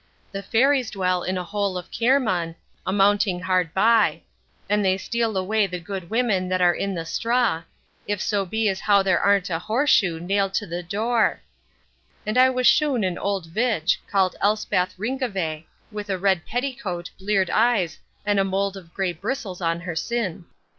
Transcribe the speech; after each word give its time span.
The 0.31 0.41
fairies 0.41 0.89
dwell 0.89 1.21
in 1.21 1.37
a 1.37 1.43
hole 1.43 1.77
of 1.77 1.91
Kairmann, 1.91 2.55
a 2.87 2.91
mounting 2.91 3.41
hard 3.41 3.71
by; 3.71 4.23
and 4.67 4.83
they 4.83 4.97
steal 4.97 5.37
away 5.37 5.67
the 5.67 5.79
good 5.79 6.09
women 6.09 6.49
that 6.49 6.59
are 6.59 6.73
in 6.73 6.95
the 6.95 7.05
straw, 7.05 7.61
if 8.07 8.19
so 8.19 8.43
be 8.43 8.67
as 8.67 8.79
how 8.79 9.03
there 9.03 9.21
a'n't 9.23 9.51
a 9.51 9.59
horshoe 9.59 10.19
nailed 10.19 10.55
to 10.55 10.65
the 10.65 10.81
door: 10.81 11.41
and 12.25 12.35
I 12.35 12.49
was 12.49 12.65
shewn 12.65 13.03
an 13.03 13.19
ould 13.19 13.45
vitch, 13.45 13.99
called 14.09 14.35
Elspath 14.41 14.97
Ringavey, 14.97 15.67
with 15.91 16.09
a 16.09 16.17
red 16.17 16.47
petticoat, 16.47 17.11
bleared 17.19 17.51
eyes, 17.51 17.99
and 18.25 18.39
a 18.39 18.43
mould 18.43 18.75
of 18.75 18.95
grey 18.95 19.13
bristles 19.13 19.61
on 19.61 19.81
her 19.81 19.95
sin. 19.95 20.45